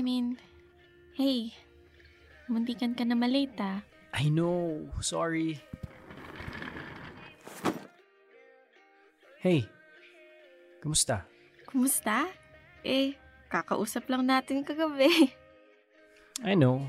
[0.00, 0.40] I mean,
[1.12, 1.52] hey.
[2.48, 3.84] Muntikan ka na malate ah.
[4.16, 4.88] I know.
[5.04, 5.60] Sorry.
[9.44, 9.68] Hey.
[10.80, 11.28] Kumusta?
[11.68, 12.32] Kumusta?
[12.80, 13.12] Eh,
[13.52, 15.36] kakausap lang natin kagabi.
[16.48, 16.80] I know.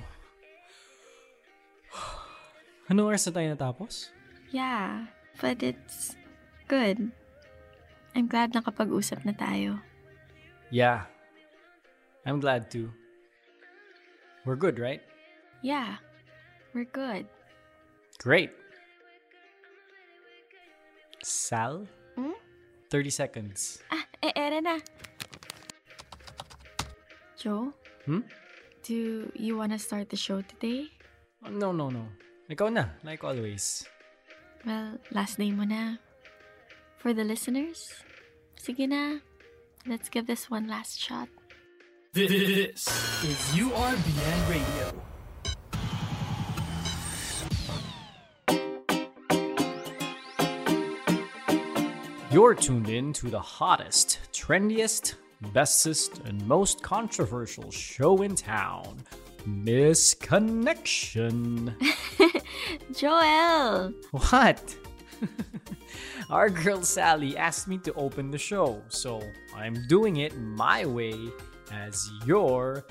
[2.88, 4.08] Ano oras na tayo natapos?
[4.56, 5.12] yeah,
[5.44, 6.16] but it's
[6.72, 7.12] good.
[8.16, 9.84] I'm glad nakapag-usap na tayo.
[10.72, 11.12] Yeah.
[12.24, 13.01] I'm glad too.
[14.46, 15.02] We're good, right?
[15.62, 15.98] Yeah,
[16.74, 17.28] we're good.
[18.18, 18.50] Great.
[21.24, 21.86] Sal?
[22.16, 22.34] Hmm?
[22.90, 23.84] 30 seconds.
[23.92, 24.80] Ah, eh, ere na.
[27.38, 27.74] Joe,
[28.06, 28.22] Hmm?
[28.84, 30.90] do you wanna start the show today?
[31.46, 32.06] Oh, no, no, no.
[32.50, 33.86] Ikaw na, like always.
[34.66, 35.98] Well, last name mo na.
[37.02, 37.94] For the listeners,
[38.58, 39.22] sige na.
[39.90, 41.30] Let's give this one last shot.
[42.14, 42.90] This
[43.24, 44.92] is URBN Radio.
[52.30, 55.14] You're tuned in to the hottest, trendiest,
[55.54, 58.98] bestest, and most controversial show in town,
[59.46, 61.74] Miss Connection.
[62.94, 63.94] Joel!
[64.12, 64.76] What?
[66.30, 69.24] Our girl Sally asked me to open the show, so
[69.56, 71.16] I'm doing it my way
[71.72, 72.86] as your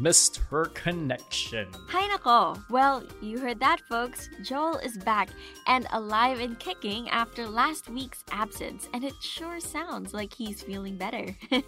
[0.00, 0.72] Mr.
[0.74, 1.68] Connection.
[1.88, 2.62] Hi nako!
[2.70, 4.28] Well, you heard that folks.
[4.42, 5.28] Joel is back
[5.66, 10.96] and alive and kicking after last week's absence, and it sure sounds like he's feeling
[10.96, 11.36] better.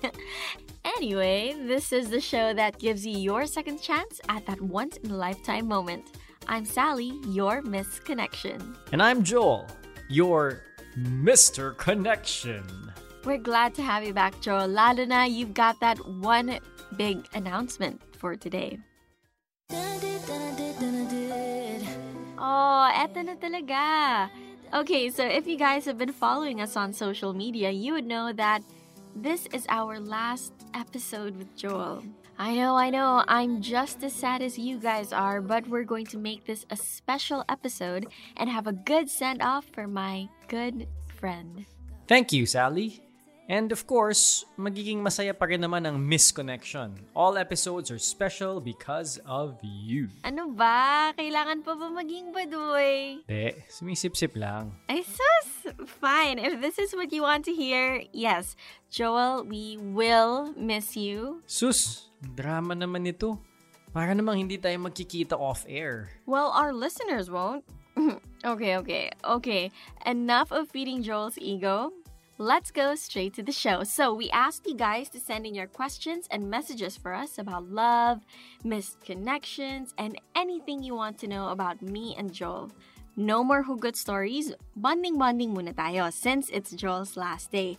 [0.85, 5.11] anyway, this is the show that gives you your second chance at that once in
[5.11, 6.05] a lifetime moment.
[6.47, 8.77] I'm Sally, your Miss Connection.
[8.93, 9.67] And I'm Joel,
[10.09, 10.63] your
[10.97, 11.77] Mr.
[11.77, 12.65] Connection.
[13.25, 14.69] We're glad to have you back, Joel.
[14.69, 16.59] Lalo you've got that one
[16.97, 18.79] big announcement for today.
[22.39, 24.31] Oh, eto na talaga.
[24.73, 28.33] Okay, so if you guys have been following us on social media, you would know
[28.33, 28.63] that
[29.17, 32.05] this is our last episode with Joel.
[32.39, 36.07] I know, I know, I'm just as sad as you guys are, but we're going
[36.15, 38.07] to make this a special episode
[38.37, 40.87] and have a good send off for my good
[41.19, 41.67] friend.
[42.07, 43.08] Thank you, Sally.
[43.49, 46.93] And of course, magiging masaya pa rin naman ang Miss Connection.
[47.17, 50.13] All episodes are special because of you.
[50.21, 51.17] Ano ba?
[51.17, 53.25] Kailangan pa ba maging baduy?
[53.25, 54.77] De, sumisip-sip lang.
[54.93, 55.73] Ay, sus!
[55.97, 56.37] Fine.
[56.37, 58.53] If this is what you want to hear, yes.
[58.93, 61.41] Joel, we will miss you.
[61.49, 63.41] Sus, drama naman ito.
[63.97, 66.13] Para namang hindi tayo magkikita off-air.
[66.29, 67.65] Well, our listeners won't.
[68.45, 69.73] okay, okay, okay.
[70.05, 71.97] Enough of feeding Joel's ego.
[72.41, 73.83] Let's go straight to the show.
[73.83, 77.69] So, we asked you guys to send in your questions and messages for us about
[77.69, 78.23] love,
[78.63, 82.71] missed connections, and anything you want to know about me and Joel.
[83.17, 84.55] No more hugot stories.
[84.77, 87.77] Bonding bonding muna tayo since it's Joel's last day.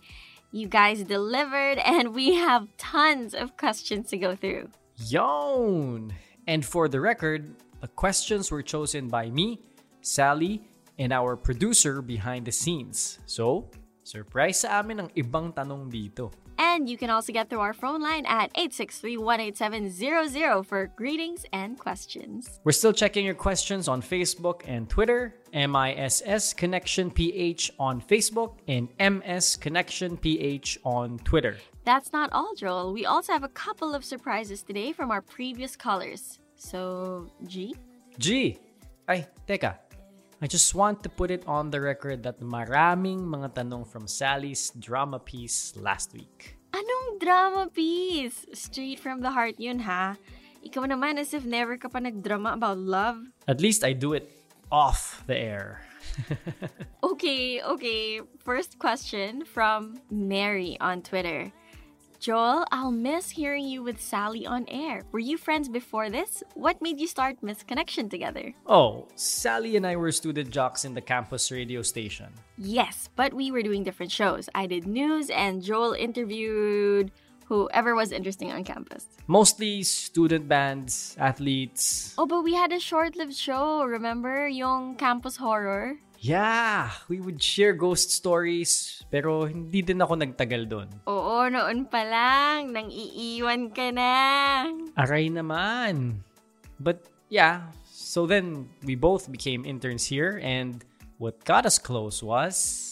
[0.52, 4.68] You guys delivered and we have tons of questions to go through.
[5.08, 6.12] Yon!
[6.46, 9.64] And for the record, the questions were chosen by me,
[10.02, 10.60] Sally,
[10.98, 13.20] and our producer behind the scenes.
[13.24, 13.70] So,
[14.10, 16.34] surprise sa amin ang ibang tanong dito.
[16.58, 22.60] And you can also get through our phone line at 863-187-00 for greetings and questions.
[22.64, 28.90] We're still checking your questions on Facebook and Twitter, MISS Connection PH on Facebook, and
[29.00, 31.56] MS Connection PH on Twitter.
[31.88, 32.92] That's not all, Joel.
[32.92, 36.38] We also have a couple of surprises today from our previous callers.
[36.56, 37.74] So, G?
[38.18, 38.58] G!
[39.08, 39.78] Ay, teka.
[40.40, 44.72] I just want to put it on the record that maraming mga tanong from Sally's
[44.72, 46.56] drama piece last week.
[46.72, 48.48] Anong drama piece?
[48.56, 50.16] Straight from the heart yun, ha?
[50.64, 53.20] Ikaw naman as if never ka pa nagdrama about love.
[53.44, 54.32] At least I do it
[54.72, 55.84] off the air.
[57.04, 58.20] Okay, okay.
[58.40, 61.52] First question from Mary on Twitter.
[62.20, 65.04] Joel, I'll miss hearing you with Sally on air.
[65.10, 66.42] Were you friends before this?
[66.52, 68.52] What made you start Miss Connection together?
[68.66, 72.26] Oh, Sally and I were student jocks in the campus radio station.
[72.58, 74.50] Yes, but we were doing different shows.
[74.54, 77.10] I did news and Joel interviewed
[77.46, 79.06] whoever was interesting on campus.
[79.26, 82.14] Mostly student bands, athletes.
[82.18, 84.46] Oh, but we had a short-lived show, remember?
[84.46, 85.96] Yung campus horror.
[86.20, 90.88] Yeah, we would share ghost stories, pero hindi din ako nagtagal doon.
[91.08, 92.76] Oo, noon pa lang.
[92.76, 94.12] Nang iiwan ka na.
[95.00, 96.20] Aray naman.
[96.76, 100.84] But yeah, so then we both became interns here and
[101.16, 102.90] what got us close was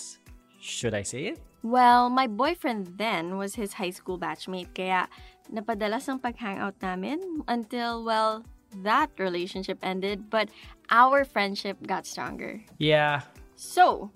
[0.69, 1.39] should I say it?
[1.61, 5.11] Well, my boyfriend then was his high school batchmate, kaya
[5.51, 8.45] napadalas ang pag-hangout namin until, well,
[8.82, 10.49] that relationship ended, but
[10.91, 12.61] our friendship got stronger.
[12.79, 13.23] Yeah,
[13.56, 14.11] So,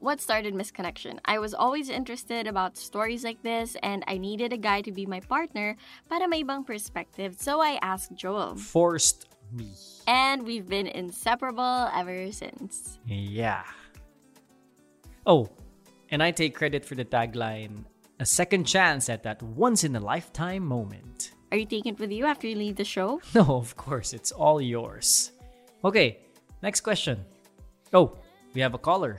[0.00, 1.20] what started Miss Connection?
[1.24, 5.06] I was always interested about stories like this, and I needed a guy to be
[5.06, 5.76] my partner
[6.08, 8.56] para may ibang perspective, so I asked Joel.
[8.56, 9.70] forced me.
[10.08, 12.98] And we've been inseparable ever since.
[13.06, 13.62] Yeah.
[15.26, 15.50] Oh,
[16.10, 17.84] and I take credit for the tagline
[18.18, 21.32] a second chance at that once in a lifetime moment.
[21.50, 23.20] Are you taking it with you after you leave the show?
[23.34, 25.32] No, of course, it's all yours.
[25.84, 26.18] Okay,
[26.62, 27.24] next question.
[27.92, 28.14] Oh,
[28.54, 29.18] we have a caller.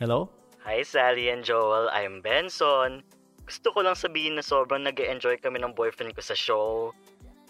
[0.00, 0.30] Hello?
[0.66, 3.06] Hi Sally and Joel, I'm Benson.
[3.46, 6.90] Gusto ko lang sabihin na sobrang nag enjoy kami ng boyfriend ko sa show.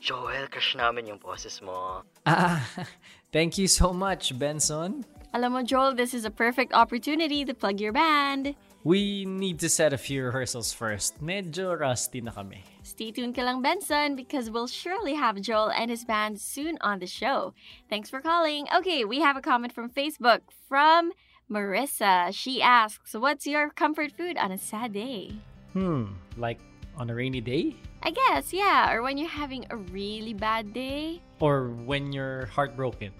[0.01, 2.05] Joel, crush namin yung boses mo.
[2.25, 2.61] Ah,
[3.33, 5.05] thank you so much, Benson.
[5.33, 8.57] Alam mo, Joel, this is a perfect opportunity to plug your band.
[8.83, 11.21] We need to set a few rehearsals first.
[11.21, 12.65] Medyo rusty na kami.
[12.81, 16.99] Stay tuned ka lang, Benson, because we'll surely have Joel and his band soon on
[16.99, 17.53] the show.
[17.93, 18.65] Thanks for calling.
[18.73, 21.13] Okay, we have a comment from Facebook from
[21.53, 22.33] Marissa.
[22.33, 25.37] She asks, What's your comfort food on a sad day?
[25.77, 26.59] Hmm, like
[26.97, 27.77] on a rainy day?
[28.01, 31.21] I guess, yeah, or when you're having a really bad day.
[31.37, 33.13] Or when you're heartbroken?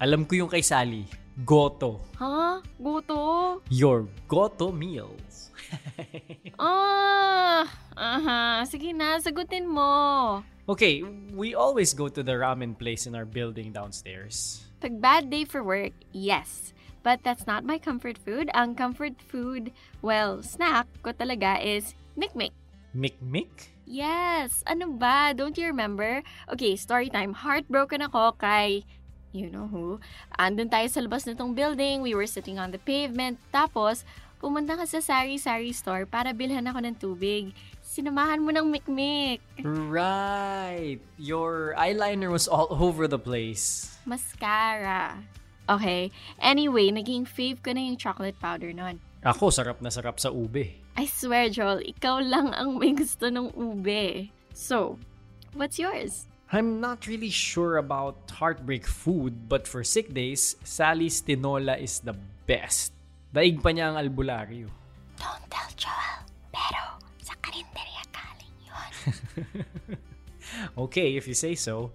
[0.00, 1.04] Alam ko yung kay Sally.
[1.44, 2.00] Goto.
[2.16, 2.62] Huh?
[2.80, 3.60] Guto?
[3.68, 5.50] Your Goto meals.
[6.56, 8.64] Ah, uh-huh.
[8.64, 10.40] Sige na, sagutin mo.
[10.64, 11.04] okay,
[11.36, 14.64] we always go to the ramen place in our building downstairs.
[14.80, 16.72] Pag bad day for work, yes.
[17.04, 18.48] But that's not my comfort food.
[18.56, 22.56] Ang comfort food, well, snack ko talaga is mikmik.
[22.96, 23.20] Mick
[23.84, 24.64] Yes!
[24.66, 25.30] Ano ba?
[25.36, 26.24] Don't you remember?
[26.50, 27.36] Okay, story time.
[27.36, 28.82] Heartbroken ako kay
[29.36, 30.00] you know who.
[30.40, 32.00] Andun tayo sa labas nitong building.
[32.00, 33.36] We were sitting on the pavement.
[33.52, 34.02] Tapos,
[34.40, 37.52] pumunta ka sa sari-sari store para bilhan ako ng tubig.
[37.84, 39.44] Sinamahan mo ng mikmik.
[39.62, 40.98] Right.
[41.20, 43.94] Your eyeliner was all over the place.
[44.08, 45.20] Mascara.
[45.66, 46.10] Okay.
[46.40, 49.02] Anyway, naging fave ko na yung chocolate powder nun.
[49.26, 50.78] Ako, sarap na sarap sa ube.
[50.96, 54.30] I swear, Joel, ikaw lang ang may gusto ng ube.
[54.54, 54.96] So,
[55.52, 56.30] what's yours?
[56.52, 62.14] I'm not really sure about heartbreak food, but for sick days, Sally's tinola is the
[62.46, 62.94] best.
[63.34, 64.70] Daig pa niya ang albularyo.
[65.18, 66.22] Don't tell Joel,
[66.54, 68.92] pero sa karinderya galing yun.
[70.78, 71.90] Okay, if you say so.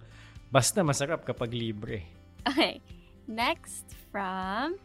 [0.52, 2.04] Basta masarap kapag libre.
[2.46, 2.84] Okay,
[3.26, 4.76] next from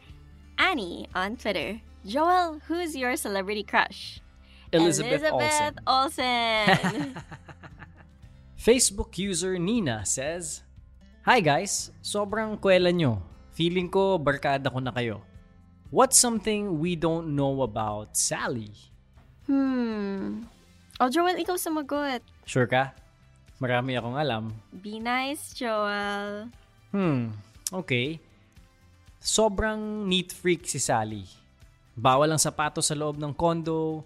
[0.55, 1.83] Annie on Twitter.
[2.07, 4.23] Joel, who's your celebrity crush?
[4.71, 6.63] Elizabeth, Elizabeth Olsen.
[6.65, 7.23] Olsen.
[8.67, 10.59] Facebook user Nina says,
[11.23, 13.23] Hi guys, sobrang kwela nyo.
[13.55, 15.23] Feeling ko barkada ko na kayo.
[15.87, 18.75] What's something we don't know about Sally?
[19.47, 20.43] hmm.
[20.99, 22.19] Oh, Joel, ikaw sumagot.
[22.43, 22.91] Sure ka?
[23.63, 24.51] Marami akong alam.
[24.75, 26.51] Be nice, Joel.
[26.91, 27.31] Hmm,
[27.71, 28.19] okay.
[29.23, 31.23] Sobrang neat freak si Sally.
[31.95, 34.03] Bawal ang sapatos sa loob ng condo.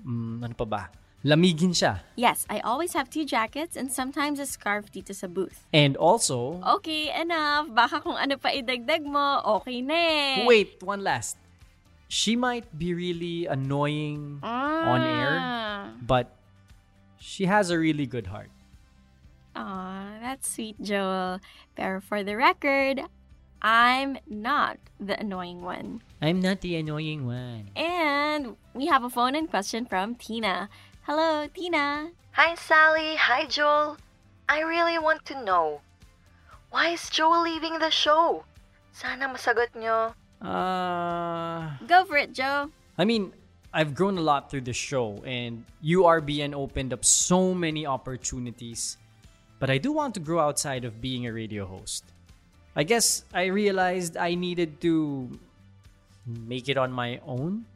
[0.00, 1.01] Hmm, ano pa ba?
[1.22, 2.02] Lamigin siya.
[2.18, 5.62] Yes, I always have two jackets and sometimes a scarf dito sa booth.
[5.70, 7.70] And also, Okay, enough.
[7.70, 10.42] Baka kung ano pa idagdag mo, okay na eh.
[10.46, 11.38] wait, one last.
[12.10, 15.94] She might be really annoying on air, Ah.
[16.02, 16.34] but
[17.16, 18.50] she has a really good heart.
[19.56, 21.38] Aw, that's sweet, Joel.
[21.78, 23.00] Pero for the record,
[23.62, 26.02] I'm not the annoying one.
[26.20, 27.70] I'm not the annoying one.
[27.78, 30.68] And we have a phone in question from Tina.
[31.02, 32.14] Hello, Tina.
[32.38, 33.16] Hi, Sally.
[33.18, 33.98] Hi, Joel.
[34.48, 35.80] I really want to know.
[36.70, 38.44] Why is Joel leaving the show?
[38.94, 40.14] Sana masagot nyo.
[40.38, 42.70] Uh, Go for it, Joe.
[42.96, 43.34] I mean,
[43.74, 48.96] I've grown a lot through the show, and URBN opened up so many opportunities.
[49.58, 52.04] But I do want to grow outside of being a radio host.
[52.76, 55.26] I guess I realized I needed to
[56.26, 57.66] make it on my own.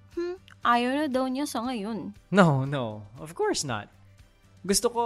[0.66, 2.10] Ayaw na daw niya sa ngayon.
[2.34, 3.06] No, no.
[3.22, 3.86] Of course not.
[4.66, 5.02] Gusto ko...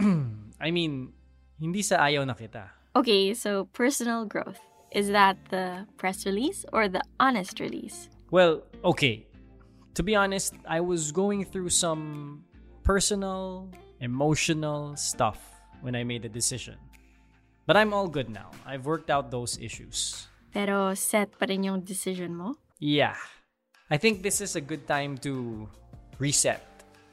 [0.64, 1.12] I mean,
[1.60, 2.72] hindi sa ayaw na kita.
[2.96, 4.56] Okay, so personal growth.
[4.88, 8.08] Is that the press release or the honest release?
[8.32, 9.28] Well, okay.
[9.94, 12.40] To be honest, I was going through some
[12.88, 13.68] personal,
[14.00, 15.44] emotional stuff
[15.84, 16.80] when I made the decision.
[17.68, 18.48] But I'm all good now.
[18.64, 20.24] I've worked out those issues.
[20.56, 22.56] Pero set pa rin yung decision mo?
[22.80, 23.20] Yeah.
[23.90, 25.68] I think this is a good time to
[26.18, 26.64] reset.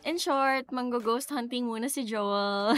[0.03, 2.77] In short, mango-ghost hunting muna si Joel.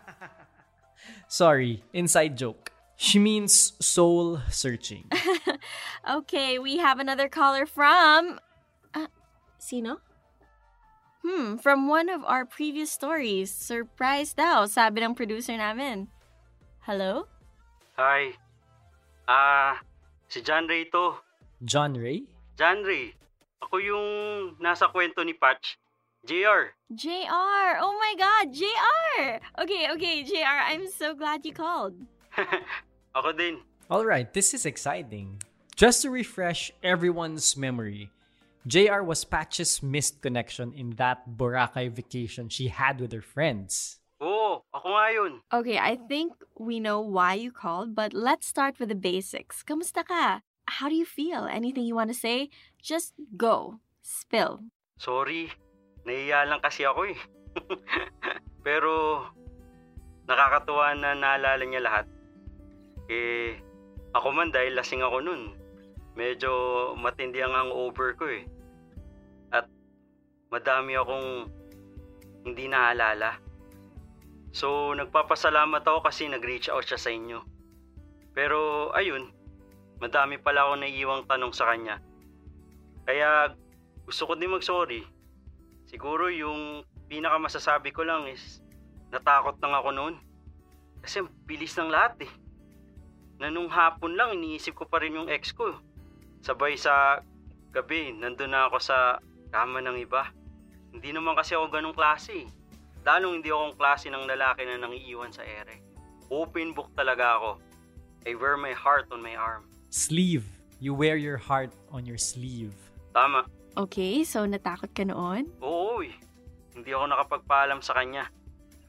[1.28, 2.70] Sorry, inside joke.
[2.96, 5.10] She means soul searching.
[6.10, 8.40] okay, we have another caller from...
[8.94, 9.08] Uh,
[9.58, 10.00] sino?
[11.24, 13.50] Hmm, from one of our previous stories.
[13.50, 16.08] Surprise daw, sabi ng producer namin.
[16.86, 17.26] Hello?
[17.98, 18.38] Hi.
[19.26, 19.82] Ah,
[20.30, 21.18] si John Ray to.
[21.66, 22.35] John Ray?
[22.56, 23.12] John Ray.
[23.60, 24.06] Ako yung
[24.56, 25.76] nasa kwento ni Patch.
[26.24, 26.72] JR.
[26.88, 27.68] JR!
[27.84, 29.44] Oh my god, JR!
[29.60, 31.94] Okay, okay, JR, I'm so glad you called.
[33.16, 33.60] Ako din.
[33.92, 35.36] Alright, this is exciting.
[35.76, 38.08] Just to refresh everyone's memory,
[38.64, 44.00] JR was Patch's missed connection in that Boracay vacation she had with her friends.
[44.16, 45.32] Oo, ako nga yun.
[45.52, 49.60] Okay, I think we know why you called, but let's start with the basics.
[49.60, 50.40] Kamusta ka?
[50.66, 51.46] How do you feel?
[51.46, 52.50] Anything you want to say?
[52.82, 53.78] Just go.
[54.02, 54.66] Spill.
[54.98, 55.50] Sorry.
[56.06, 57.18] Nahiya lang kasi ako eh.
[58.66, 59.22] Pero,
[60.26, 62.06] nakakatuwa na naalala niya lahat.
[63.06, 63.58] Eh,
[64.14, 65.54] ako man dahil lasing ako nun.
[66.18, 66.50] Medyo
[66.98, 68.46] matindi ang hangover ko eh.
[69.54, 69.70] At
[70.50, 71.50] madami akong
[72.46, 73.38] hindi naalala.
[74.54, 77.42] So, nagpapasalamat ako kasi nag-reach out siya sa inyo.
[78.32, 79.34] Pero, ayun,
[80.00, 82.00] madami pala ako naiiwang tanong sa kanya.
[83.06, 83.54] Kaya,
[84.04, 85.02] gusto ko din mag-sorry.
[85.86, 88.60] Siguro yung pinakamasasabi ko lang is,
[89.14, 90.14] natakot lang ako noon.
[91.00, 92.32] Kasi bilis ng lahat eh.
[93.38, 95.78] Na nung hapon lang, iniisip ko pa rin yung ex ko.
[96.42, 97.22] Sabay sa
[97.70, 99.22] gabi, nandun na ako sa
[99.54, 100.26] kama ng iba.
[100.90, 102.48] Hindi naman kasi ako ganong klase eh.
[103.06, 105.78] Lalong hindi akong klase ng lalaki na nangiiwan sa ere.
[106.26, 107.50] Open book talaga ako.
[108.26, 109.70] I wear my heart on my arm.
[109.90, 110.44] Sleeve.
[110.76, 112.76] You wear your heart on your sleeve.
[113.16, 113.48] Tama.
[113.76, 115.48] Okay, so natakot ka noon?
[115.64, 116.12] Oo eh.
[116.76, 118.28] Hindi ako nakapagpaalam sa kanya.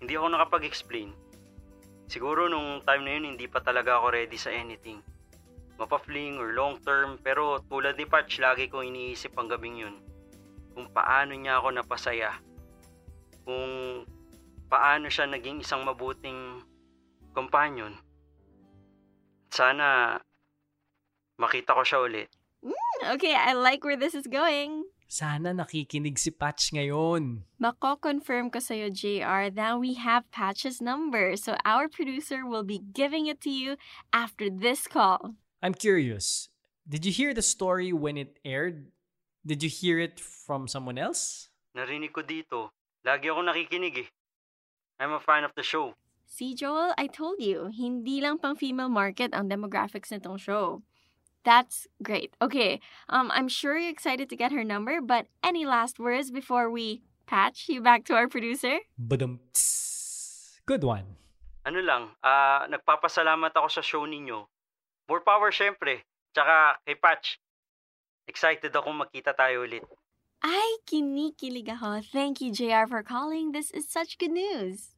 [0.04, 1.16] Hindi ako nakapag-explain.
[2.08, 5.00] Siguro nung time na yun, hindi pa talaga ako ready sa anything.
[5.80, 9.96] Mapa-fling or long term, pero tulad ni Patch, lagi ko iniisip ang gabing yun.
[10.76, 12.32] Kung paano niya ako napasaya.
[13.48, 14.04] Kung
[14.68, 16.64] paano siya naging isang mabuting
[17.32, 17.96] companion.
[19.52, 20.20] Sana
[21.38, 22.30] makita ko siya ulit.
[23.06, 24.84] Okay, I like where this is going.
[25.08, 27.48] Sana nakikinig si Patch ngayon.
[27.64, 31.40] Mako-confirm ko sa'yo, JR, that we have Patch's number.
[31.40, 33.80] So our producer will be giving it to you
[34.12, 35.40] after this call.
[35.64, 36.52] I'm curious.
[36.84, 38.92] Did you hear the story when it aired?
[39.48, 41.48] Did you hear it from someone else?
[41.72, 42.76] Narinig ko dito.
[43.08, 44.10] Lagi ako nakikinig eh.
[45.00, 45.96] I'm a fan of the show.
[46.28, 50.84] See, Joel, I told you, hindi lang pang female market ang demographics nitong show.
[51.48, 52.36] That's great.
[52.44, 56.68] Okay, um, I'm sure you're excited to get her number, but any last words before
[56.68, 58.84] we patch you back to our producer?
[59.00, 59.40] Badum.
[60.68, 61.16] Good one.
[61.64, 64.44] Ano lang, ah nagpapasalamat ako sa show ninyo.
[65.08, 66.04] More power syempre.
[66.36, 67.40] Tsaka kay Patch.
[68.28, 69.88] Excited akong makita tayo ulit.
[70.44, 72.04] Ay, kinikilig ako.
[72.04, 73.56] Thank you, JR, for calling.
[73.56, 74.92] This is such good news.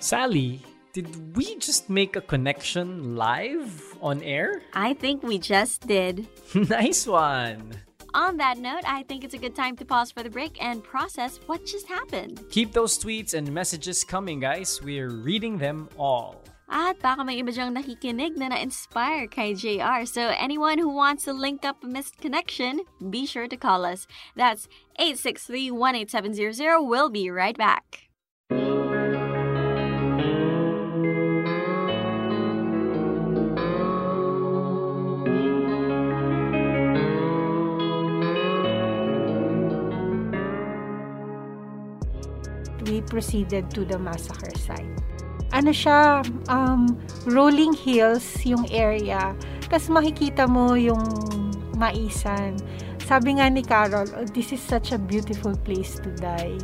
[0.00, 0.64] Sally,
[0.96, 3.68] did we just make a connection live
[4.00, 4.62] on air?
[4.72, 6.26] I think we just did.
[6.54, 7.76] nice one.
[8.14, 10.82] On that note, I think it's a good time to pause for the break and
[10.82, 12.40] process what just happened.
[12.48, 14.80] Keep those tweets and messages coming, guys.
[14.80, 16.40] We're reading them all.
[16.72, 20.08] At baka may iba dyang nakikinig na na-inspire kay JR.
[20.08, 24.08] So anyone who wants to link up a missed connection, be sure to call us.
[24.32, 26.88] That's 863-18700.
[26.88, 28.05] We'll be right back.
[43.16, 44.92] Proceeded to the massacre site.
[45.56, 46.20] Ano siya,
[46.52, 49.32] um, rolling hills yung area.
[49.64, 51.00] Tapos makikita mo yung
[51.80, 52.60] maisan.
[53.00, 56.60] Sabi nga ni Carol, oh, this is such a beautiful place to die.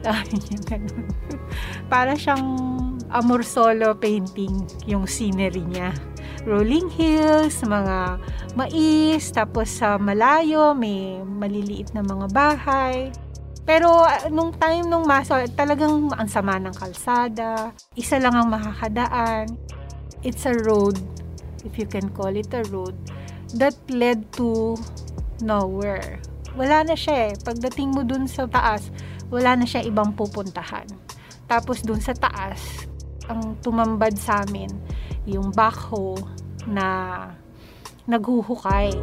[1.92, 2.56] Para siyang
[3.12, 5.92] amor solo painting yung scenery niya.
[6.48, 8.22] Rolling hills, mga
[8.56, 13.10] mais, tapos sa malayo may maliliit na mga bahay.
[13.66, 17.74] Pero uh, nung time nung maso, talagang ang sama ng kalsada.
[17.98, 19.50] Isa lang ang makakadaan.
[20.22, 20.96] It's a road,
[21.66, 22.94] if you can call it a road,
[23.58, 24.78] that led to
[25.42, 26.22] nowhere.
[26.54, 27.32] Wala na siya eh.
[27.42, 28.88] Pagdating mo dun sa taas,
[29.28, 30.86] wala na siya ibang pupuntahan.
[31.50, 32.86] Tapos dun sa taas,
[33.26, 34.70] ang tumambad sa amin,
[35.26, 36.22] yung backhoe
[36.70, 37.30] na
[38.06, 38.94] naghuhukay.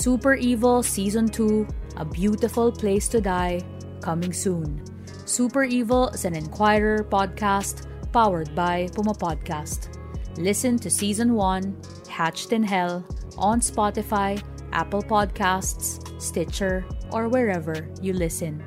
[0.00, 3.60] Super Evil Season 2 A Beautiful Place to Die,
[4.00, 4.82] coming soon.
[5.26, 9.92] Super Evil is an Inquirer podcast powered by Puma Podcast.
[10.38, 11.76] Listen to Season 1,
[12.08, 13.04] Hatched in Hell,
[13.36, 14.42] on Spotify,
[14.72, 18.64] Apple Podcasts, Stitcher, or wherever you listen.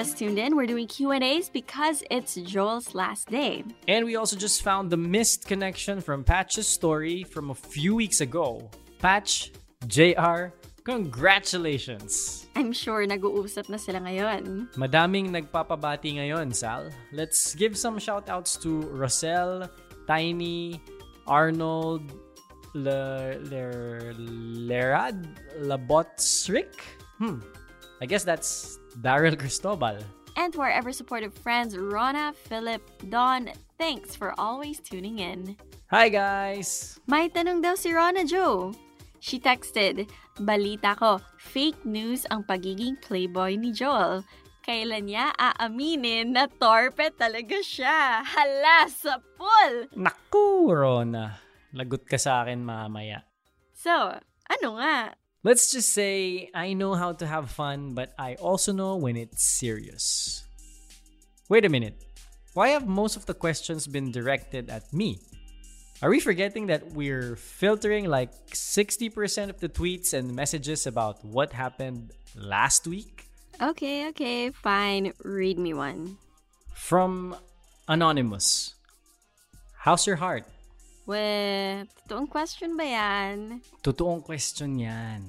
[0.00, 3.62] Just tuned in, we're doing Q&As because it's Joel's last day.
[3.84, 8.22] And we also just found the missed connection from Patch's story from a few weeks
[8.22, 8.70] ago.
[8.98, 9.52] Patch,
[9.92, 12.48] JR, congratulations!
[12.56, 14.72] I'm sure nag-uusap na sila ngayon.
[14.72, 16.88] Madaming nagpapabati ngayon, Sal.
[17.12, 19.68] Let's give some shoutouts to Rosel,
[20.08, 20.80] Tiny,
[21.28, 22.08] Arnold,
[22.72, 25.28] Le, Le, Lerad,
[25.60, 26.72] Labotsrick?
[27.20, 27.44] Hmm.
[28.00, 29.98] I guess that's Daryl Cristobal.
[30.36, 35.56] And to our ever supportive friends, Rona, Philip, Don, thanks for always tuning in.
[35.90, 36.98] Hi guys!
[37.10, 38.70] May tanong daw si Rona Joe.
[39.20, 40.08] She texted,
[40.40, 44.24] Balita ko, fake news ang pagiging playboy ni Joel.
[44.64, 48.24] Kailan niya aaminin na torpe talaga siya?
[48.24, 49.90] Hala, sa pool!
[49.98, 51.36] Naku, Rona.
[51.76, 53.26] Lagot ka sa akin mamaya.
[53.76, 53.92] So,
[54.46, 55.12] ano nga?
[55.42, 59.42] Let's just say I know how to have fun, but I also know when it's
[59.42, 60.44] serious.
[61.48, 61.96] Wait a minute.
[62.52, 65.18] Why have most of the questions been directed at me?
[66.02, 71.52] Are we forgetting that we're filtering like 60% of the tweets and messages about what
[71.52, 73.26] happened last week?
[73.62, 75.12] Okay, okay, fine.
[75.24, 76.18] Read me one.
[76.74, 77.36] From
[77.88, 78.74] Anonymous.
[79.76, 80.44] How's your heart?
[81.10, 83.58] Weh, totoong question ba yan?
[83.82, 85.26] Totoong question yan.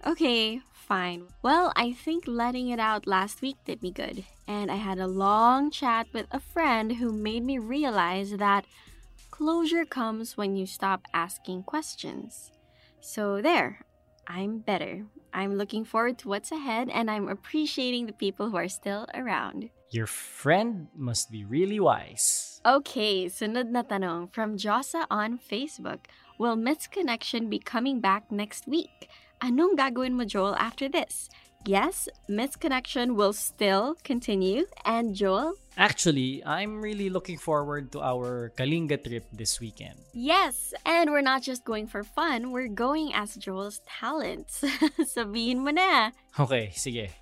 [0.00, 1.28] Okay, fine.
[1.44, 4.24] Well, I think letting it out last week did me good.
[4.48, 8.64] And I had a long chat with a friend who made me realize that
[9.28, 12.48] closure comes when you stop asking questions.
[13.04, 13.84] So there,
[14.24, 15.04] I'm better.
[15.36, 19.68] I'm looking forward to what's ahead and I'm appreciating the people who are still around.
[19.92, 22.47] Your friend must be really wise.
[22.68, 26.04] Okay, sunod na tanong from Josa on Facebook.
[26.36, 29.08] Will Miss Connection be coming back next week?
[29.40, 31.32] Anong gagawin mo, Joel, after this?
[31.64, 34.68] Yes, Miss Connection will still continue.
[34.84, 35.56] And Joel?
[35.80, 39.96] Actually, I'm really looking forward to our Kalinga trip this weekend.
[40.12, 44.60] Yes, and we're not just going for fun, we're going as Joel's talents.
[45.16, 46.12] Sabihin mo na.
[46.36, 47.16] Okay, sige.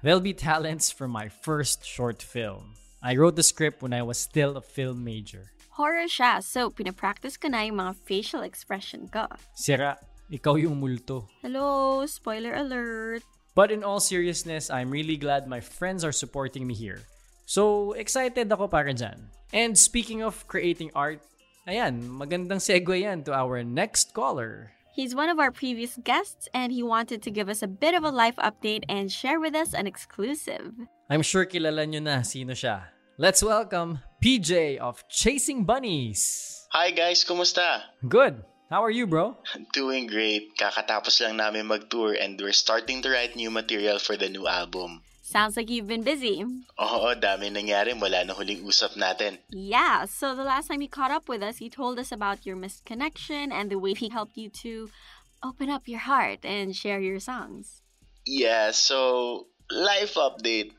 [0.00, 2.78] There'll be talents from my first short film.
[3.08, 5.48] I wrote the script when I was still a film major.
[5.80, 9.32] Horror siya, so pinapractice ko na yung mga facial expression ko.
[9.56, 9.96] Sira,
[10.28, 11.24] ikaw yung multo.
[11.40, 13.24] Hello, spoiler alert.
[13.56, 17.00] But in all seriousness, I'm really glad my friends are supporting me here.
[17.48, 19.32] So, excited ako para dyan.
[19.56, 21.24] And speaking of creating art,
[21.64, 24.76] ayan, magandang segue yan to our next caller.
[24.92, 28.04] He's one of our previous guests and he wanted to give us a bit of
[28.04, 30.76] a life update and share with us an exclusive.
[31.08, 32.97] I'm sure kilala nyo na sino siya.
[33.20, 36.70] Let's welcome PJ of Chasing Bunnies.
[36.70, 37.82] Hi guys, kumusta?
[38.06, 38.46] Good.
[38.70, 39.34] How are you, bro?
[39.74, 40.54] Doing great.
[40.54, 45.02] Kakatapos lang namin mag-tour and we're starting to write new material for the new album.
[45.26, 46.46] Sounds like you've been busy.
[46.78, 49.42] Oo, dami nangyari mula na huling usap natin.
[49.50, 52.54] Yeah, so the last time you caught up with us, you told us about your
[52.54, 54.94] missed connection and the way he helped you to
[55.42, 57.82] open up your heart and share your songs.
[58.22, 60.70] Yeah, so life update.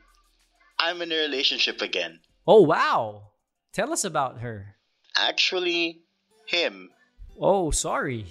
[0.80, 2.24] I'm in a relationship again.
[2.46, 3.32] Oh, wow.
[3.72, 4.76] Tell us about her.
[5.16, 6.02] Actually,
[6.46, 6.90] him.
[7.38, 8.26] Oh, sorry.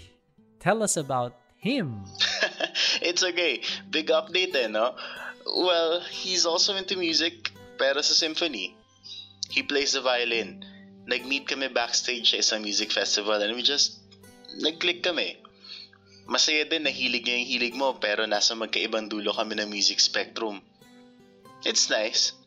[0.60, 2.04] Tell us about him.
[3.02, 3.62] it's okay.
[3.90, 4.96] Big update eh, no?
[5.46, 8.76] Well, he's also into music, pero sa symphony.
[9.50, 10.66] He plays the violin.
[11.08, 13.98] Nag-meet kami backstage sa isang music festival and we just
[14.62, 15.42] nag-click kami.
[16.30, 19.98] Masaya din na hilig niya yung hilig mo pero nasa magkaibang dulo kami ng music
[19.98, 20.62] spectrum.
[21.66, 22.38] It's nice.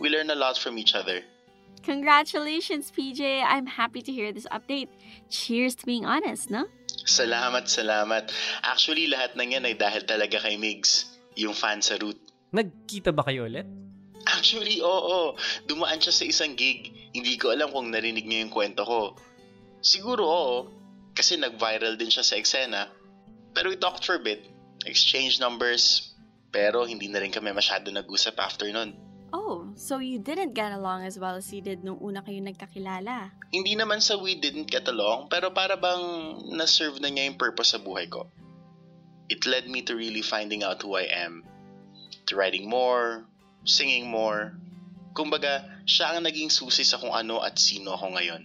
[0.00, 1.20] We learn a lot from each other.
[1.84, 3.44] Congratulations, PJ.
[3.44, 4.88] I'm happy to hear this update.
[5.28, 6.64] Cheers to being honest, no?
[7.04, 8.32] Salamat, salamat.
[8.64, 12.16] Actually, lahat ng yan ay dahil talaga kay Migs, yung fan sa root.
[12.52, 13.68] Nagkita ba kayo ulit?
[14.28, 15.36] Actually, oo.
[15.68, 16.92] Dumaan siya sa isang gig.
[17.12, 19.16] Hindi ko alam kung narinig niya yung kwento ko.
[19.84, 20.56] Siguro oo.
[21.12, 22.88] Kasi nag-viral din siya sa eksena.
[23.52, 24.48] Pero we talked for a bit.
[24.84, 26.12] Exchange numbers.
[26.52, 29.09] Pero hindi na rin kami masyado nag-usap after nun.
[29.30, 33.30] Oh, so you didn't get along as well as you did nung una kayo nagkakilala.
[33.54, 36.02] Hindi naman sa we didn't get along, pero para bang
[36.50, 38.26] na-serve na niya yung purpose sa buhay ko.
[39.30, 41.46] It led me to really finding out who I am.
[42.26, 43.22] To writing more,
[43.62, 44.58] singing more.
[45.14, 48.42] Kumbaga, siya ang naging susi sa kung ano at sino ako ngayon.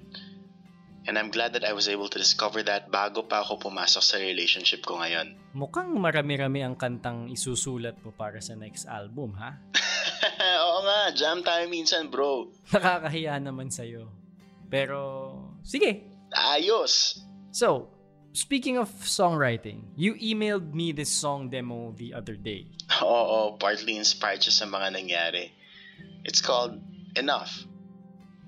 [1.05, 4.17] And I'm glad that I was able to discover that bago pa ako pumasok sa
[4.17, 5.37] relationship ko ngayon.
[5.53, 9.61] Mukhang marami-rami ang kantang isusulat mo para sa next album, ha?
[10.65, 12.49] Oo nga, jam tayo minsan bro.
[12.73, 14.09] Nakakahiya naman sa'yo.
[14.69, 16.03] Pero, sige.
[16.33, 17.21] Ayos!
[17.55, 17.87] So,
[18.33, 22.67] speaking of songwriting, you emailed me this song demo the other day.
[23.01, 25.53] Oo, partly inspired siya sa mga nangyari.
[26.25, 26.81] It's called
[27.15, 27.63] Enough.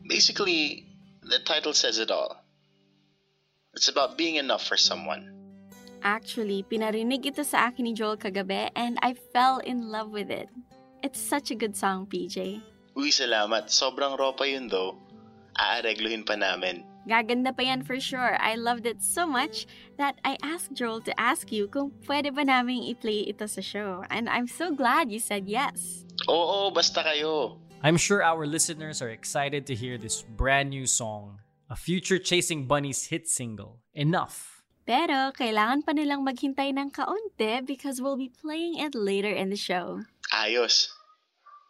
[0.03, 0.83] Basically,
[1.23, 2.43] the title says it all.
[3.75, 5.31] It's about being enough for someone.
[6.03, 10.51] Actually, pinarinig ito sa akin ni Joel kagabi and I fell in love with it.
[11.03, 12.61] It's such a good song, PJ.
[12.97, 13.69] Uy, salamat.
[13.69, 14.97] Sobrang raw pa yun though.
[15.57, 16.81] Aaregluhin pa namin.
[17.07, 18.35] Gaganda pa yan for sure.
[18.35, 19.63] I loved it so much
[19.95, 24.03] that I asked Joel to ask you kung pwede ba naming i-play ito sa show.
[24.11, 26.03] And I'm so glad you said yes.
[26.27, 27.63] Oo, basta kayo.
[27.79, 32.67] I'm sure our listeners are excited to hear this brand new song, a future Chasing
[32.67, 34.56] Bunnies hit single, Enough.
[34.87, 39.59] Pero kailangan pa nilang maghintay ng kaunti because we'll be playing it later in the
[39.59, 40.07] show.
[40.31, 40.87] Ayos.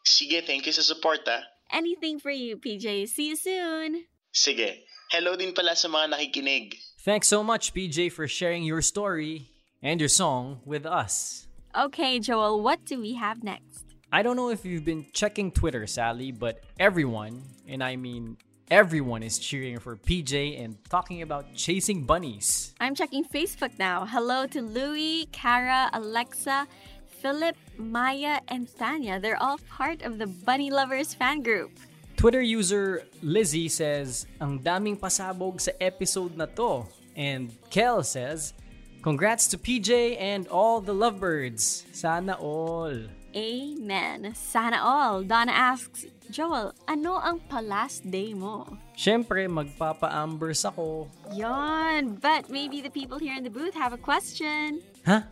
[0.05, 1.41] Sige, thank you sa support ah.
[1.73, 3.09] Anything for you, PJ.
[3.09, 4.05] See you soon!
[4.29, 4.85] Sige.
[5.09, 6.77] Hello din pala sa mga nakikinig.
[7.01, 9.49] Thanks so much, PJ, for sharing your story
[9.81, 11.47] and your song with us.
[11.73, 13.97] Okay, Joel, what do we have next?
[14.13, 18.37] I don't know if you've been checking Twitter, Sally, but everyone, and I mean
[18.69, 22.73] everyone, is cheering for PJ and talking about chasing bunnies.
[22.79, 24.05] I'm checking Facebook now.
[24.05, 26.67] Hello to Louie, Kara, Alexa,
[27.07, 29.19] Philip, Maya, and Tanya.
[29.19, 31.71] They're all part of the Bunny Lovers fan group.
[32.17, 36.85] Twitter user Lizzie says, Ang daming pasabog sa episode na to.
[37.15, 38.53] And Kel says,
[39.01, 41.85] Congrats to PJ and all the lovebirds.
[41.93, 42.93] Sana all.
[43.35, 44.31] Amen.
[44.35, 45.23] Sana all.
[45.23, 48.65] Donna asks, Joel, ano ang pa-last day mo?
[48.95, 51.07] Siyempre, magpapa-ambers ako.
[51.35, 52.19] Yon.
[52.19, 54.79] But maybe the people here in the booth have a question.
[55.05, 55.27] Ha?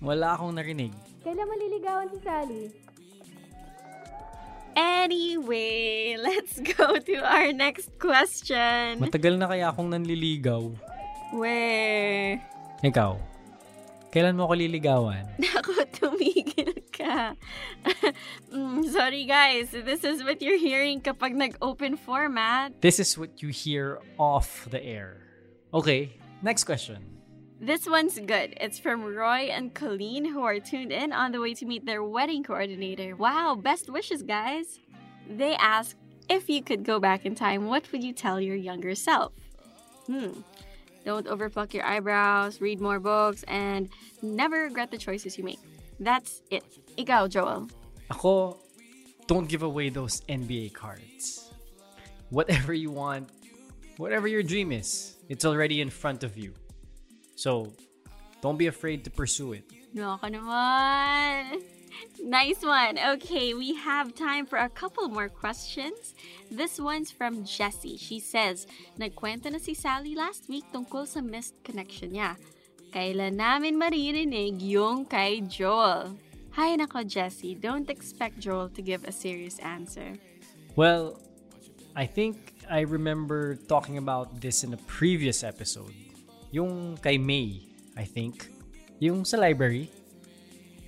[0.00, 0.92] Wala akong narinig.
[1.20, 2.64] Kailan maliligawan si Sally?
[4.72, 8.96] Anyway, let's go to our next question.
[8.96, 10.72] Matagal na kaya akong nanliligaw.
[11.36, 11.60] We.
[12.80, 13.12] Ikaw,
[14.10, 15.24] kailan mo ako liligawan?
[15.42, 17.34] Naku, tumigil ka.
[18.52, 22.74] mm, sorry guys, this is what you're hearing kapag nag-open format.
[22.82, 25.22] This is what you hear off the air.
[25.72, 27.20] Okay, next question.
[27.60, 28.56] This one's good.
[28.58, 32.02] It's from Roy and Colleen who are tuned in on the way to meet their
[32.02, 33.14] wedding coordinator.
[33.14, 34.80] Wow, best wishes, guys.
[35.28, 35.94] They ask,
[36.30, 39.32] if you could go back in time, what would you tell your younger self?
[40.06, 40.40] Hmm.
[41.04, 43.88] Don't overpluck your eyebrows, read more books, and
[44.22, 45.60] never regret the choices you make.
[45.98, 46.64] That's it.
[46.98, 47.68] Ikaw, Joel.
[48.10, 48.58] Ako,
[49.26, 51.50] don't give away those NBA cards.
[52.30, 53.28] Whatever you want,
[53.96, 56.52] whatever your dream is, it's already in front of you.
[57.36, 57.72] So,
[58.42, 59.64] don't be afraid to pursue it.
[59.94, 61.79] No ka naman.
[62.22, 62.98] Nice one.
[62.98, 66.14] Okay, we have time for a couple more questions.
[66.50, 67.96] This one's from Jessie.
[67.96, 68.66] She says,
[68.98, 72.36] Nagkwento na si Sally last week tungkol sa missed connection niya.
[72.90, 76.18] Kailan namin maririnig yung kay Joel?
[76.58, 77.54] Hay nako, Jessie.
[77.54, 80.18] Don't expect Joel to give a serious answer.
[80.74, 81.22] Well,
[81.94, 85.94] I think I remember talking about this in a previous episode.
[86.50, 87.62] Yung kay May,
[87.94, 88.50] I think.
[88.98, 89.90] Yung sa library.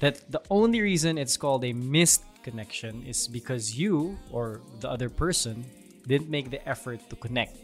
[0.03, 5.07] That the only reason it's called a missed connection is because you or the other
[5.09, 5.63] person
[6.11, 7.55] didn't make the effort to connect.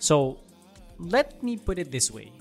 [0.00, 0.40] So,
[0.96, 2.32] let me put it this way.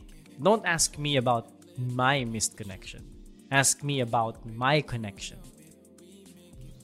[0.42, 3.04] Don't ask me about my missed connection.
[3.52, 5.38] Ask me about my connection.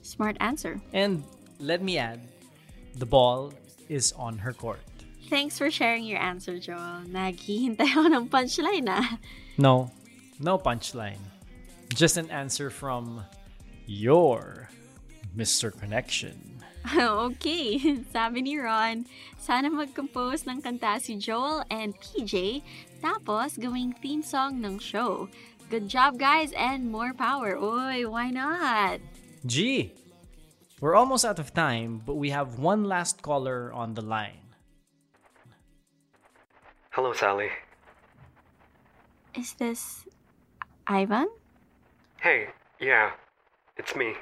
[0.02, 0.82] Smart answer.
[0.92, 1.24] And
[1.60, 2.20] let me add,
[3.00, 3.54] the ball
[3.88, 4.84] is on her court.
[5.30, 7.08] Thanks for sharing your answer, Joel.
[7.08, 9.18] Naghihintay ako ng punchline ah.
[9.56, 9.88] No,
[10.44, 11.35] no punchline.
[11.94, 13.24] Just an answer from
[13.86, 14.70] your
[15.36, 15.70] Mr.
[15.70, 16.56] Connection.
[16.98, 17.82] okay,
[18.14, 19.10] sabi ni Ron,
[19.42, 22.62] sana mag-compose ng kanta si Joel and PJ,
[23.02, 25.26] tapos gawing theme song ng show.
[25.74, 27.58] Good job guys and more power.
[27.58, 29.02] Oy, why not?
[29.46, 29.98] Gee,
[30.78, 34.54] we're almost out of time, but we have one last caller on the line.
[36.94, 37.50] Hello, Sally.
[39.34, 40.06] Is this
[40.86, 41.28] Ivan?
[42.26, 42.48] Hey,
[42.80, 43.12] yeah,
[43.78, 44.16] it's me.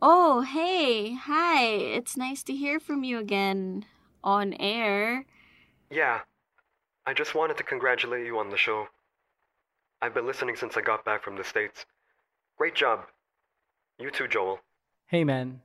[0.00, 1.66] Oh, hey, hi.
[1.66, 3.84] It's nice to hear from you again
[4.24, 5.26] on air.
[5.90, 6.20] Yeah,
[7.04, 8.86] I just wanted to congratulate you on the show.
[10.00, 11.84] I've been listening since I got back from the States.
[12.56, 13.00] Great job.
[13.98, 14.60] You too, Joel.
[15.08, 15.60] Hey, man.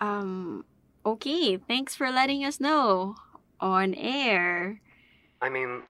[0.00, 0.64] Um,
[1.04, 3.16] okay, thanks for letting us know.
[3.58, 4.80] On air.
[5.42, 5.82] I mean,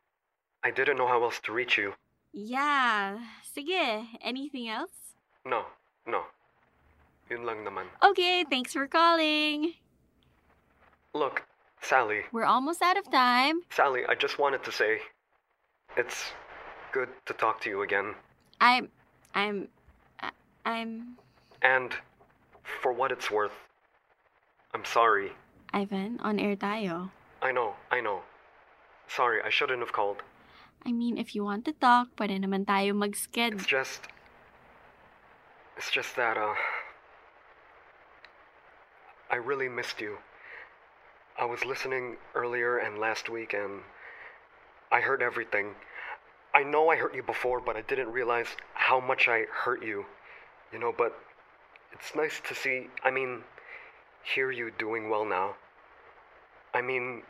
[0.64, 1.92] I didn't know how else to reach you.
[2.32, 4.06] Yeah, sige.
[4.20, 5.14] Anything else?
[5.44, 5.64] No,
[6.06, 6.22] no.
[7.30, 7.86] Yun lang naman.
[8.02, 9.74] Okay, thanks for calling.
[11.14, 11.44] Look,
[11.80, 12.22] Sally.
[12.32, 13.60] We're almost out of time.
[13.70, 15.00] Sally, I just wanted to say
[15.96, 16.32] it's
[16.92, 18.14] good to talk to you again.
[18.60, 18.88] I'm,
[19.34, 19.68] I'm,
[20.64, 21.16] I'm,
[21.62, 21.92] And
[22.82, 23.56] for what it's worth,
[24.74, 25.32] I'm sorry.
[25.72, 27.10] Ivan, on air tayo.
[27.42, 28.22] I know, I know.
[29.08, 30.22] Sorry, I shouldn't have called.
[30.84, 33.58] I mean, if you want to talk, pwede naman tayo mag-sked.
[33.58, 34.06] It's just.
[35.76, 36.54] It's just that, uh.
[39.30, 40.18] I really missed you.
[41.38, 43.82] I was listening earlier and last week, and
[44.90, 45.76] I heard everything.
[46.54, 50.06] I know I hurt you before, but I didn't realize how much I hurt you.
[50.72, 51.14] You know, but
[51.92, 53.44] it's nice to see, I mean,
[54.22, 55.56] hear you doing well now.
[56.74, 57.22] I mean,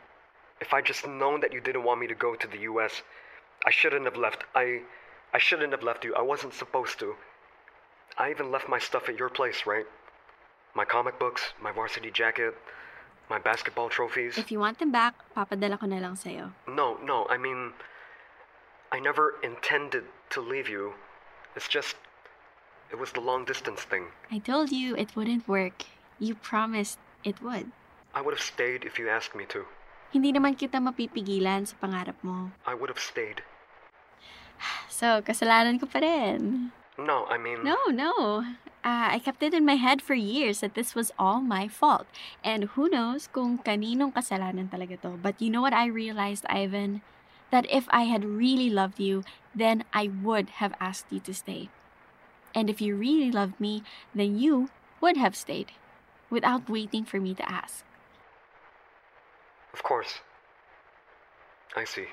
[0.61, 3.01] if I just known that you didn't want me to go to the US,
[3.65, 4.43] I shouldn't have left.
[4.55, 4.81] I
[5.33, 6.15] I shouldn't have left you.
[6.15, 7.15] I wasn't supposed to.
[8.17, 9.85] I even left my stuff at your place, right?
[10.75, 12.55] My comic books, my varsity jacket,
[13.29, 14.37] my basketball trophies.
[14.37, 16.51] If you want them back, papadala ko na lang sa'yo.
[16.67, 17.73] No, no, I mean
[18.91, 20.93] I never intended to leave you.
[21.55, 21.95] It's just
[22.89, 24.09] it was the long distance thing.
[24.31, 25.85] I told you it wouldn't work.
[26.17, 27.71] You promised it would.
[28.15, 29.65] I would have stayed if you asked me to.
[30.09, 32.49] Hindi naman kita mapipigilan sa pangarap mo.
[32.65, 33.45] I would have stayed.
[34.89, 36.71] So, kasalanan ko pa rin.
[36.99, 38.43] No, I mean No, no.
[38.83, 42.07] Uh, I kept it in my head for years that this was all my fault.
[42.43, 45.15] And who knows kung kaninong kasalanan talaga to.
[45.19, 47.01] But you know what I realized, Ivan?
[47.51, 49.23] That if I had really loved you,
[49.55, 51.69] then I would have asked you to stay.
[52.55, 54.69] And if you really loved me, then you
[55.01, 55.71] would have stayed
[56.29, 57.83] without waiting for me to ask.
[59.73, 60.21] Of course.
[61.75, 62.07] I see.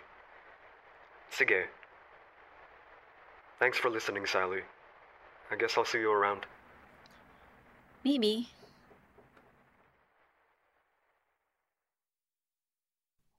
[1.31, 1.69] Sige.
[3.59, 4.61] Thanks for listening, Sally.
[5.51, 6.45] I guess I'll see you around.
[8.05, 8.49] Maybe.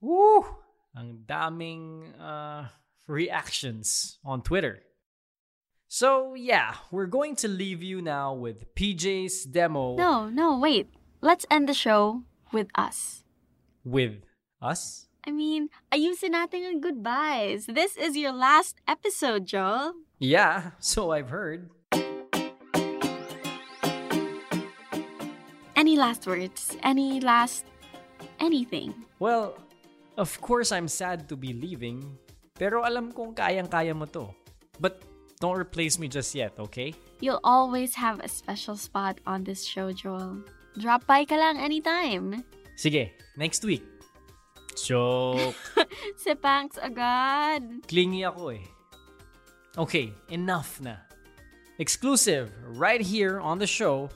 [0.02, 0.46] Woo!
[0.98, 2.70] Ang daming uh,
[3.08, 4.82] reactions on Twitter.
[5.88, 10.90] So, yeah, we're going to leave you now with PJ's demo No, no, wait.
[11.22, 13.24] Let's end the show with us.
[13.88, 14.20] with
[14.62, 15.08] us.
[15.26, 17.68] I mean, ayusin natin ang goodbyes.
[17.72, 20.07] This is your last episode, Joel.
[20.20, 21.70] Yeah, so I've heard.
[25.78, 26.76] Any last words?
[26.82, 27.66] Any last
[28.40, 28.94] anything?
[29.20, 29.58] Well,
[30.18, 32.18] of course I'm sad to be leaving,
[32.58, 34.34] pero alam kong kayang-kaya mo to.
[34.82, 35.06] But
[35.40, 36.98] don't replace me just yet, okay?
[37.22, 40.42] You'll always have a special spot on this show, Joel.
[40.82, 42.42] Drop by ka lang anytime.
[42.74, 43.86] Sige, next week.
[44.78, 45.58] Joke.
[46.18, 47.86] si Panks agad.
[47.86, 48.66] Clingy ako eh.
[49.78, 50.96] Okay, enough na.
[51.78, 54.10] Exclusive right here on the show,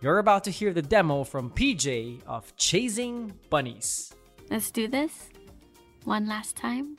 [0.00, 4.12] you're about to hear the demo from PJ of Chasing Bunnies.
[4.50, 5.30] Let's do this.
[6.02, 6.98] One last time.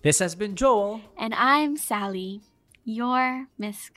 [0.00, 1.02] This has been Joel.
[1.18, 2.40] And I'm Sally,
[2.82, 3.90] your Miss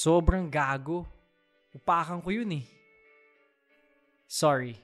[0.00, 1.04] Sobrang gago.
[1.76, 2.64] Upakan ko yun eh.
[4.24, 4.80] Sorry.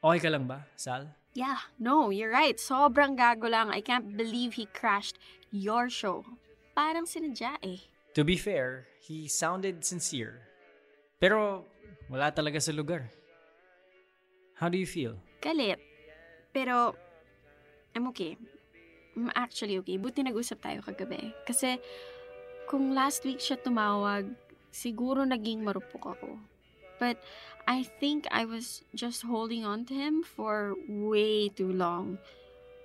[0.00, 1.12] Okay ka lang ba, Sal?
[1.36, 2.56] Yeah, no, you're right.
[2.56, 3.68] Sobrang gago lang.
[3.68, 5.20] I can't believe he crashed
[5.52, 6.24] your show.
[6.72, 7.84] Parang sinadya eh.
[8.16, 10.40] To be fair, he sounded sincere.
[11.20, 11.68] Pero
[12.08, 13.12] wala talaga sa lugar.
[14.56, 15.20] How do you feel?
[15.44, 15.76] Galit.
[16.56, 16.96] Pero,
[17.92, 18.40] I'm okay.
[19.20, 20.00] I'm actually okay.
[20.00, 21.36] Buti nag-usap tayo kagabi.
[21.44, 21.76] Kasi,
[22.68, 24.32] kung last week siya tumawag,
[24.74, 26.38] siguro naging marupok ako.
[26.98, 27.18] But,
[27.66, 32.18] I think I was just holding on to him for way too long.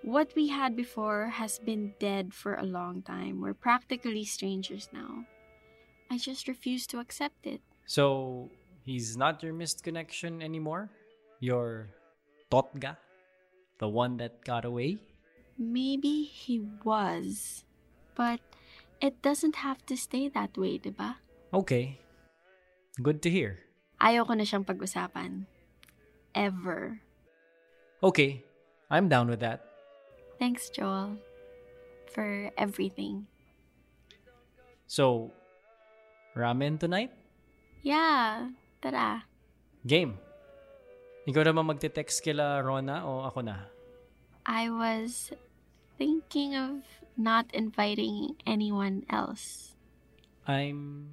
[0.02, 3.44] What we had before has been dead for a long time.
[3.44, 5.28] We're practically strangers now.
[6.10, 7.60] I just refuse to accept it.
[7.86, 8.50] So,
[8.86, 10.90] he's not your missed connection anymore?
[11.40, 11.92] Your
[12.50, 12.96] totga?
[13.80, 14.98] The one that got away?
[15.60, 17.66] Maybe he was.
[18.16, 18.40] But
[19.02, 21.16] it doesn't have to stay that way, diba?
[21.54, 22.00] Okay.
[23.02, 23.64] Good to hear.
[24.00, 25.48] Ayoko na siyang pag-usapan.
[26.36, 27.02] Ever.
[28.04, 28.44] Okay,
[28.88, 29.66] I'm down with that.
[30.40, 31.20] Thanks, Joel.
[32.12, 33.28] For everything.
[34.88, 35.32] So,
[36.36, 37.12] ramen tonight?
[37.84, 39.28] Yeah, tara.
[39.84, 40.20] Game.
[41.28, 43.70] Ikaw naman magte-text kila Rona o ako na?
[44.48, 45.30] I was
[46.00, 46.82] thinking of
[47.20, 49.76] not inviting anyone else.
[50.48, 51.10] I'm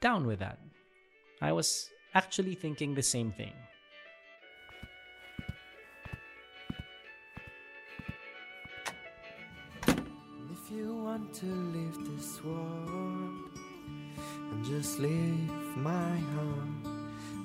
[0.00, 0.58] down with that.
[1.40, 3.52] I was actually thinking the same thing.
[9.86, 13.50] If you want to leave this world
[14.50, 16.86] and just leave my heart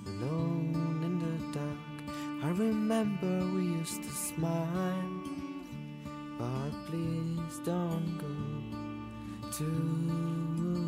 [0.08, 1.88] alone in the dark,
[2.43, 5.23] I remember we used to smile,
[6.38, 10.87] but please don't go too